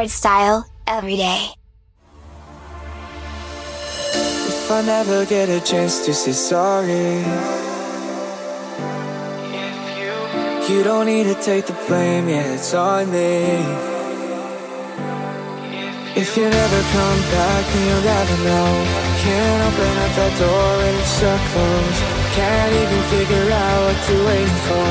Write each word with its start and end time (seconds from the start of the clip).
Triple 0.00 0.08
T. 0.08 0.18
Hardstyle, 0.18 0.64
every 0.86 1.16
day. 1.16 1.48
If 4.48 4.70
I 4.70 4.82
never 4.82 5.26
get 5.26 5.48
a 5.48 5.60
chance 5.60 6.06
to 6.06 6.14
say 6.14 6.32
sorry, 6.32 7.18
you 10.68 10.82
don't 10.84 11.06
need 11.06 11.24
to 11.24 11.34
take 11.42 11.66
the 11.66 11.76
blame, 11.86 12.28
yeah, 12.28 12.54
it's 12.54 12.72
on 12.72 13.10
me. 13.10 13.44
If 16.16 16.36
you 16.36 16.48
never 16.48 16.82
come 16.96 17.20
back, 17.32 17.64
then 17.72 17.88
you'll 17.88 18.04
never 18.04 18.36
know. 18.44 18.70
Can't 19.22 19.62
open 19.68 19.94
up 20.04 20.12
that 20.16 20.34
door 20.38 20.72
and 20.86 20.96
it's 20.98 21.20
shut 21.20 21.40
closed. 21.52 22.02
Can't 22.36 22.72
even 22.72 23.02
figure 23.12 23.52
out 23.52 23.80
what 23.84 24.00
you're 24.08 24.26
waiting 24.26 24.60
for, 24.66 24.88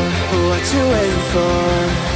what 0.50 0.73
you're 0.73 0.92
waiting 0.92 1.26
for. 1.33 2.08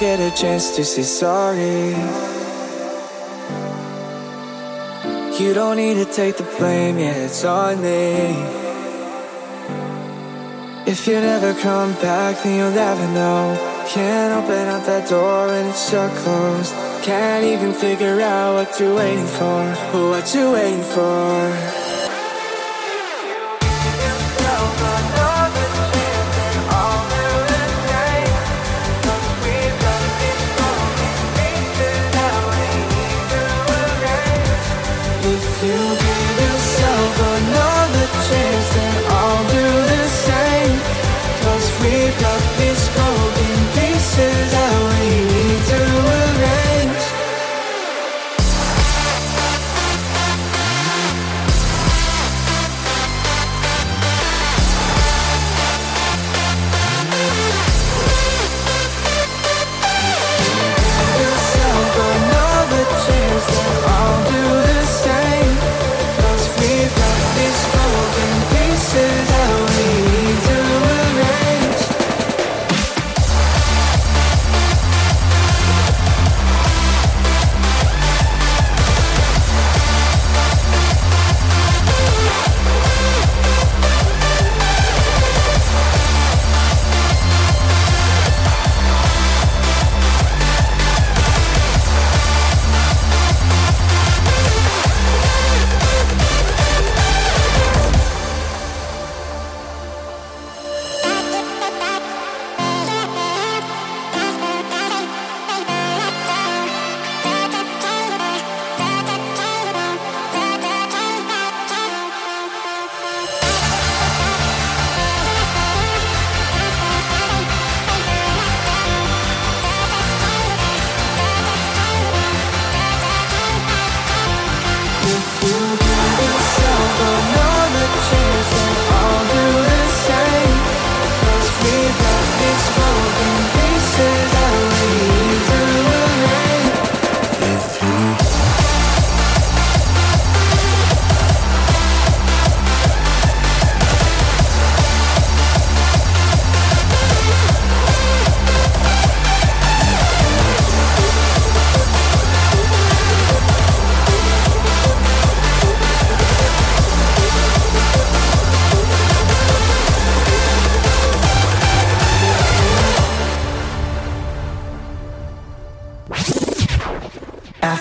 Get 0.00 0.20
a 0.20 0.30
chance 0.30 0.76
to 0.76 0.84
say 0.84 1.02
sorry. 1.02 1.88
You 5.40 5.54
don't 5.54 5.76
need 5.76 5.94
to 5.94 6.04
take 6.04 6.36
the 6.36 6.44
blame, 6.56 6.98
yeah, 6.98 7.26
it's 7.26 7.44
on 7.44 7.82
me. 7.82 8.58
If 10.86 11.06
you 11.06 11.14
never 11.14 11.52
come 11.54 11.92
back, 11.94 12.42
then 12.42 12.58
you'll 12.58 12.70
never 12.70 13.12
know. 13.12 13.56
Can't 13.88 14.44
open 14.44 14.68
up 14.68 14.86
that 14.86 15.08
door 15.08 15.48
and 15.48 15.68
it's 15.68 15.90
shut 15.90 16.14
closed. 16.18 16.74
Can't 17.02 17.44
even 17.44 17.72
figure 17.72 18.20
out 18.20 18.54
what 18.54 18.78
you're 18.78 18.94
waiting 18.94 19.26
for, 19.26 19.74
what 20.10 20.32
you're 20.32 20.52
waiting 20.52 20.82
for. 20.82 21.77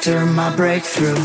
After 0.07 0.25
my 0.25 0.55
breakthrough. 0.55 1.17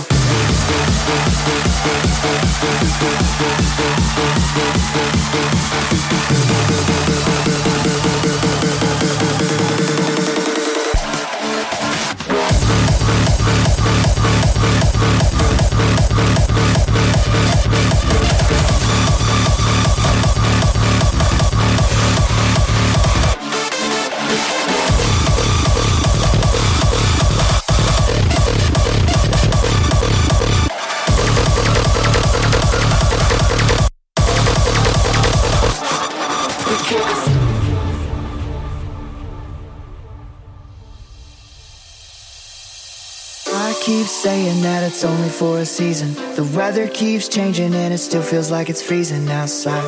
keeps 43.83 44.13
saying 44.13 44.63
that 44.63 44.85
it's 44.85 45.03
only 45.03 45.29
for 45.29 45.59
a 45.59 45.67
season. 45.67 46.15
The 46.37 46.45
weather 46.55 46.87
keeps 46.87 47.27
changing 47.27 47.75
and 47.75 47.93
it 47.93 47.99
still 47.99 48.23
feels 48.23 48.49
like 48.49 48.71
it's 48.71 48.81
freezing 48.81 49.29
outside. 49.29 49.83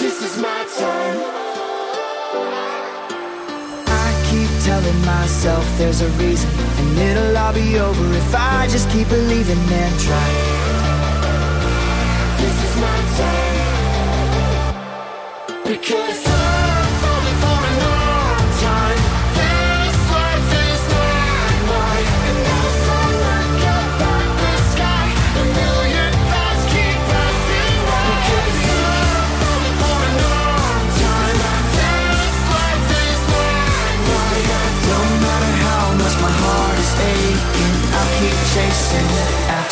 This 0.00 0.22
is 0.22 0.40
my 0.40 0.64
time. 0.78 1.16
I 3.86 4.08
keep 4.30 4.48
telling 4.64 4.98
myself 5.04 5.62
there's 5.76 6.00
a 6.00 6.08
reason, 6.22 6.48
and 6.78 6.98
it'll 6.98 7.36
all 7.36 7.52
be 7.52 7.78
over 7.78 8.14
if 8.14 8.34
I 8.34 8.66
just 8.70 8.88
keep 8.88 9.06
believing 9.10 9.58
and 9.58 10.00
try. 10.00 10.30
This 12.40 12.56
is 12.66 12.76
my 12.80 12.98
time. 13.20 13.64
Because 15.64 16.33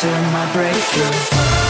to 0.03 0.09
my 0.33 0.51
breakthrough. 0.51 1.62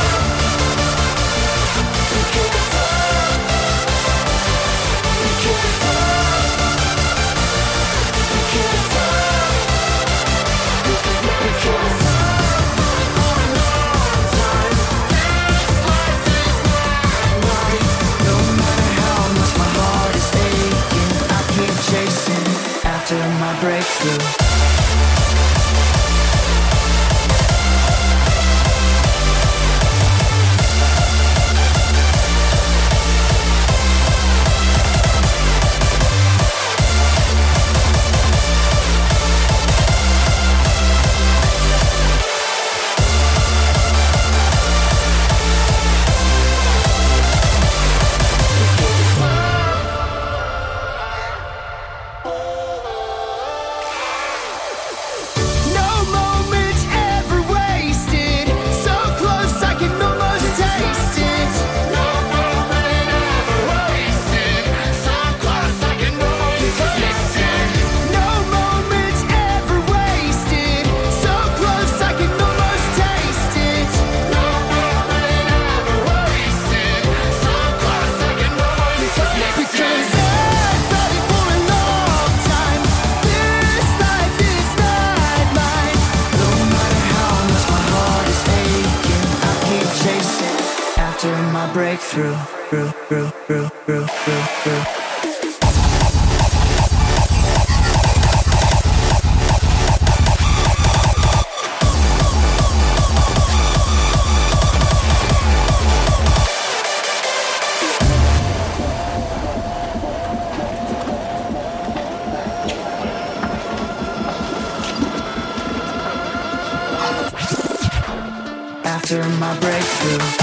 breakthrough. 119.60 120.43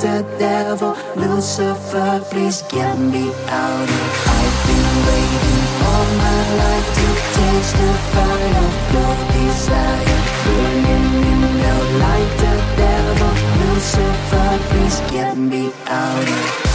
the 0.00 0.24
devil. 0.38 0.96
Lucifer, 1.14 2.24
please 2.30 2.62
get 2.62 2.98
me 2.98 3.30
out 3.48 3.82
of 3.82 3.90
here. 3.90 4.12
I've 4.32 4.58
been 4.66 4.90
waiting 5.08 5.62
all 5.88 6.06
my 6.24 6.40
life 6.62 6.88
to 6.96 7.06
taste 7.36 7.76
the 7.76 7.92
fire 8.12 8.64
of 8.64 8.74
your 8.94 9.16
desire. 9.36 10.20
Burning 10.44 11.08
me 11.20 11.64
out 11.72 11.88
like 12.04 12.32
the 12.44 12.56
devil. 12.80 13.32
Lucifer, 13.60 14.50
please 14.70 15.00
get 15.12 15.36
me 15.36 15.70
out 15.86 16.22
of 16.22 16.28
here. 16.28 16.69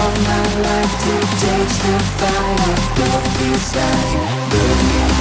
all 0.00 0.14
my 0.30 0.44
life 0.66 0.94
to 1.04 1.14
taste 1.42 1.80
the 1.82 1.96
fire 2.18 2.78
of 3.08 3.22
desire. 3.38 4.24
Burning 4.50 5.18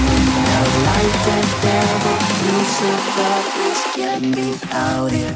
the 1.26 1.40
devil, 1.64 2.18
Lucifer 2.46 3.38
is 3.68 3.82
get 3.96 4.22
me 4.22 4.48
out 4.72 5.12
here. 5.12 5.36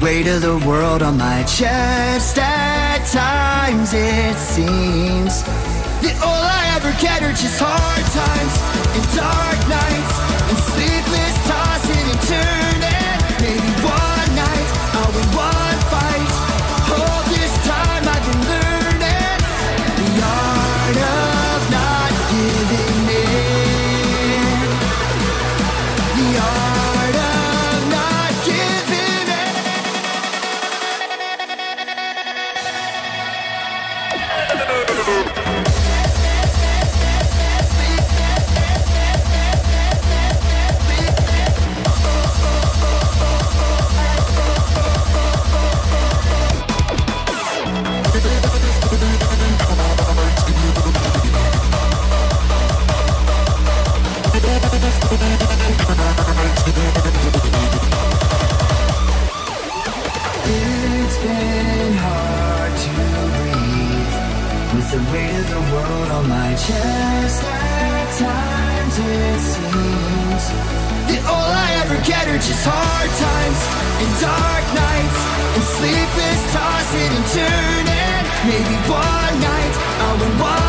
weight 0.00 0.26
of 0.26 0.42
the 0.42 0.58
world 0.66 1.02
on 1.02 1.16
my 1.16 1.42
chest. 1.44 2.38
At 2.38 3.04
times 3.06 3.92
it 3.94 4.36
seems 4.36 5.42
That 6.02 6.16
all 6.24 6.42
I 6.42 6.74
ever 6.76 6.92
get 7.00 7.22
are 7.22 7.32
just 7.32 7.58
hard 7.60 8.06
times 8.12 8.54
And 8.96 9.04
dark 9.16 9.60
nights 9.68 10.16
And 10.50 10.58
sleepless 10.72 11.36
tossing 11.46 12.10
and 12.10 12.22
turning 12.28 12.65
tossing 76.86 77.16
and 77.16 77.26
turning. 77.26 78.24
Maybe 78.46 78.76
one 78.88 79.40
night 79.40 79.74
I 80.00 80.16
would 80.20 80.40
want. 80.40 80.65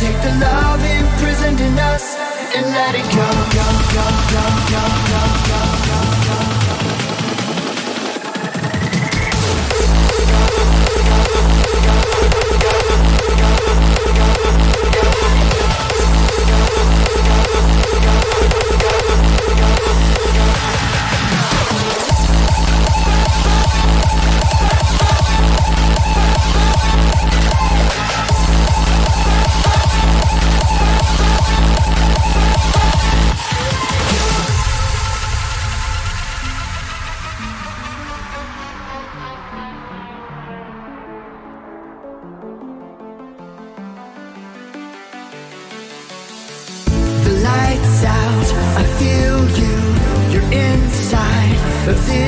Take 0.00 0.16
the 0.22 0.32
love 0.40 0.82
imprisoned 0.82 1.60
in 1.60 1.78
us 1.78 2.16
and 2.56 2.64
let 2.72 2.94
it 2.94 3.04
go, 3.04 3.28
go, 3.52 3.66
go, 3.92 4.06
go, 4.32 4.46
go, 4.72 4.84
go, 5.10 5.22
go, 5.48 5.60
go, 5.88 6.00
go. 6.24 6.40
go. 18.80 18.99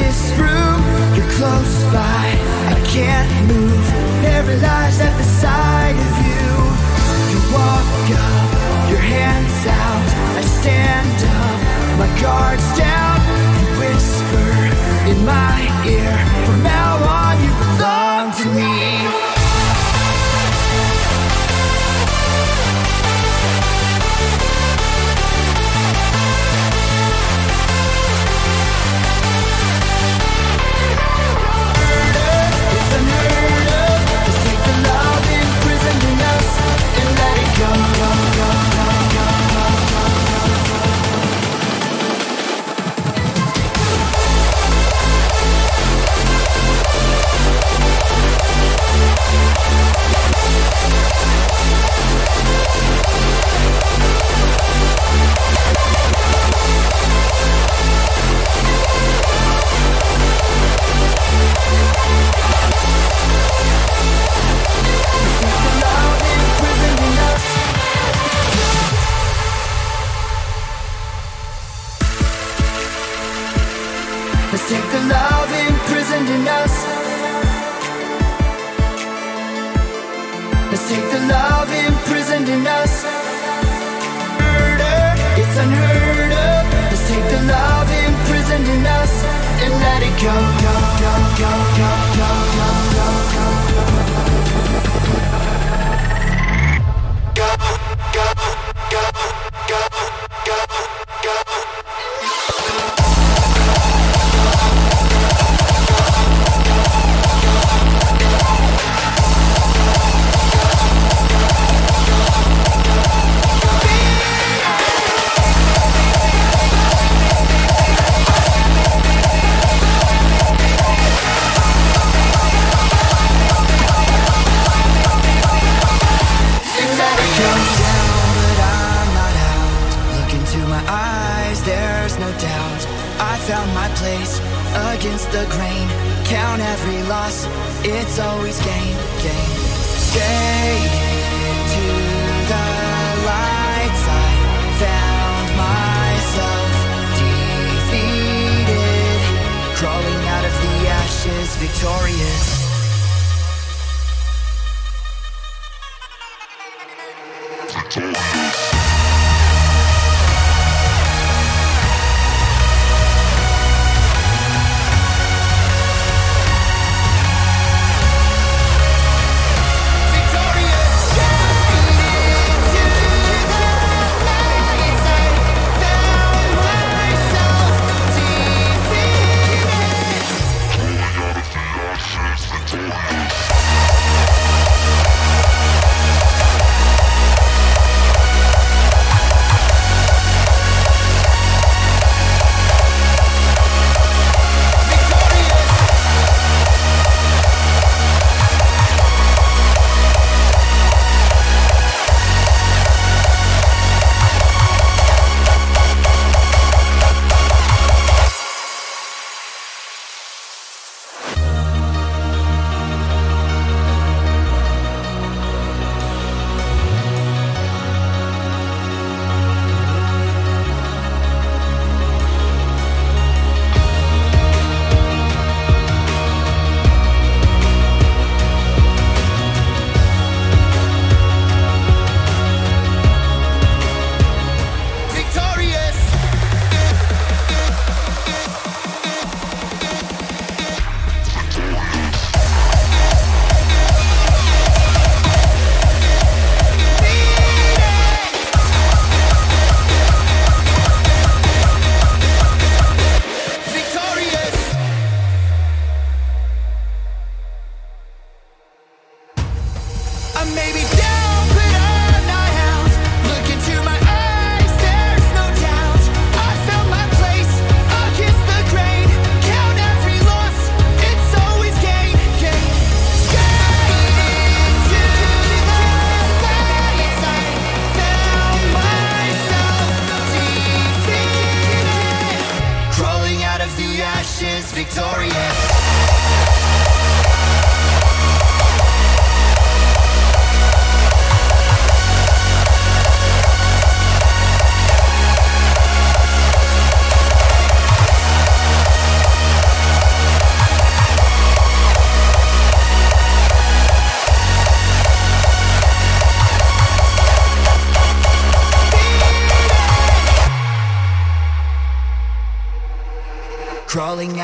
this 0.02 0.22
room, 0.42 0.80
you're 1.16 1.32
close 1.38 1.76
by. 1.94 2.22
I 2.74 2.78
can't 2.94 3.30
move. 3.50 3.86
Every 4.36 4.58
lies 4.66 4.98
at 5.00 5.14
the 5.22 5.28
sight 5.42 5.96
of 6.06 6.14
you. 6.28 6.48
You 7.30 7.38
walk 7.58 8.06
up, 8.30 8.50
your 8.92 9.04
hands 9.16 9.58
out. 9.84 10.06
I 10.40 10.42
stand 10.58 11.18
up, 11.42 11.58
my 12.02 12.10
guard's 12.20 12.68
down. 12.86 13.18
You 13.58 13.68
whisper 13.80 14.50
in 15.10 15.18
my 15.24 15.58
ear 15.94 16.14
from 16.46 16.66
out. 16.66 16.91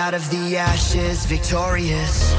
Out 0.08 0.14
of 0.14 0.30
the 0.30 0.56
ashes, 0.56 1.26
victorious 1.26 2.37